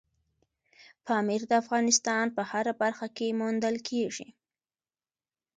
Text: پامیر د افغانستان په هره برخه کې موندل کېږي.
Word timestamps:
پامیر 1.05 1.41
د 1.47 1.51
افغانستان 1.61 2.25
په 2.35 2.41
هره 2.51 2.73
برخه 2.81 3.07
کې 3.17 3.37
موندل 3.39 3.75
کېږي. 3.89 4.27